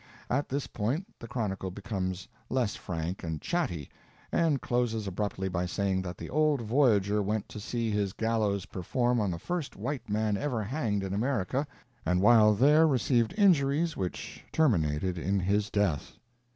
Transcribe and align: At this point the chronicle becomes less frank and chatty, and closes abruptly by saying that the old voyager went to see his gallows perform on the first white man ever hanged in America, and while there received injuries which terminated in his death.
At 0.31 0.49
this 0.49 0.65
point 0.65 1.05
the 1.19 1.27
chronicle 1.27 1.69
becomes 1.69 2.27
less 2.49 2.75
frank 2.75 3.23
and 3.23 3.39
chatty, 3.39 3.87
and 4.31 4.59
closes 4.59 5.05
abruptly 5.05 5.47
by 5.47 5.67
saying 5.67 6.01
that 6.01 6.17
the 6.17 6.27
old 6.31 6.59
voyager 6.63 7.21
went 7.21 7.47
to 7.49 7.59
see 7.59 7.91
his 7.91 8.11
gallows 8.11 8.65
perform 8.65 9.19
on 9.19 9.29
the 9.29 9.37
first 9.37 9.75
white 9.75 10.09
man 10.09 10.37
ever 10.37 10.63
hanged 10.63 11.03
in 11.03 11.13
America, 11.13 11.67
and 12.03 12.19
while 12.19 12.55
there 12.55 12.87
received 12.87 13.35
injuries 13.37 13.95
which 13.95 14.43
terminated 14.51 15.19
in 15.19 15.39
his 15.39 15.69
death. 15.69 16.13